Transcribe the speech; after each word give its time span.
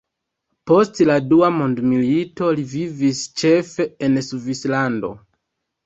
Post 0.71 1.01
la 1.09 1.17
Dua 1.33 1.51
mondmilito 1.59 2.49
li 2.59 2.65
vivis 2.73 3.23
ĉefe 3.45 3.91
en 4.11 4.23
Svislando. 4.33 5.17